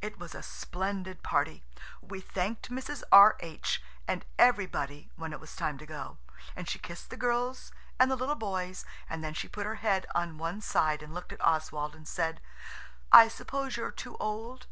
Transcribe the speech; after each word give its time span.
It 0.00 0.18
was 0.18 0.34
a 0.34 0.42
splendid 0.42 1.22
party. 1.22 1.62
We 2.00 2.22
thanked 2.22 2.70
Mrs. 2.70 3.02
R.H. 3.12 3.82
and 4.08 4.24
everybody 4.38 5.10
when 5.16 5.34
it 5.34 5.38
was 5.38 5.54
time 5.54 5.76
to 5.76 5.84
go, 5.84 6.16
and 6.56 6.66
she 6.66 6.78
kissed 6.78 7.10
the 7.10 7.18
girls 7.18 7.70
and 7.98 8.10
the 8.10 8.16
little 8.16 8.36
boys, 8.36 8.86
and 9.10 9.22
then 9.22 9.34
she 9.34 9.48
put 9.48 9.66
her 9.66 9.74
head 9.84 10.06
on 10.14 10.38
one 10.38 10.62
side 10.62 11.02
and 11.02 11.12
looked 11.12 11.34
at 11.34 11.44
Oswald 11.44 11.94
and 11.94 12.08
said, 12.08 12.40
"I 13.12 13.28
suppose 13.28 13.76
you're 13.76 13.90
too 13.90 14.16
old?" 14.16 14.66